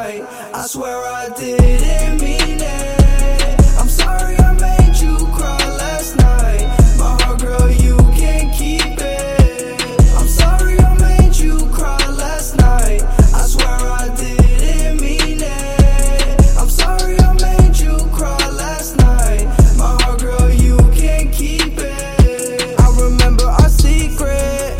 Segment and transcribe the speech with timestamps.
[0.00, 0.22] right.
[0.54, 3.78] I swear I didn't mean it.
[3.78, 6.64] I'm sorry I made you cry last night.
[6.98, 9.82] My heart, girl, you can't keep it.
[10.18, 13.02] I'm sorry I made you cry last night.
[13.40, 16.58] I swear I didn't mean it.
[16.60, 19.44] I'm sorry I made you cry last night.
[19.76, 22.80] My heart, girl, you can't keep it.
[22.84, 24.74] I remember our secret.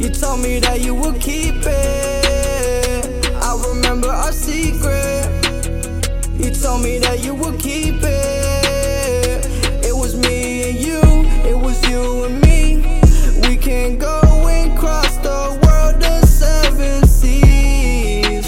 [0.00, 1.83] You told me that you would keep it
[3.94, 5.28] remember our secret.
[6.36, 9.46] You told me that you would keep it.
[9.84, 11.00] It was me and you,
[11.48, 12.82] it was you and me.
[13.46, 18.44] We can go and cross the world to seven seas.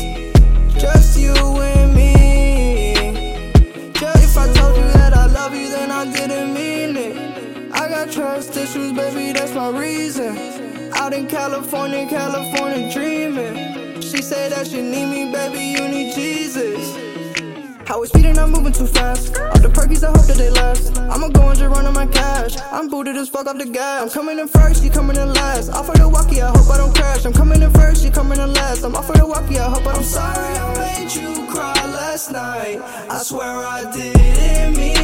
[0.75, 3.93] Just you and me.
[3.95, 7.73] Just if I told you that I love you, then I didn't mean it.
[7.73, 10.37] I got trust issues, baby, that's my reason.
[10.95, 13.86] Out in California, California dreaming.
[14.07, 16.95] She said that she need me, baby, you need Jesus.
[17.89, 19.37] How we speeding, I'm moving too fast.
[19.37, 20.97] All the perkies, I hope that they last.
[20.97, 22.57] I'ma go and just run on my cash.
[22.71, 24.03] I'm booted as fuck off the gas.
[24.03, 25.71] I'm coming in first, you coming in last.
[25.71, 27.25] Off of the walkie, I hope I don't crash.
[27.25, 28.85] I'm coming in first, you coming in last.
[28.85, 29.97] I'm off of the walkie, I hope I don't.
[29.97, 32.81] I'm sorry I made you cry last night.
[33.11, 34.97] I swear I didn't mean.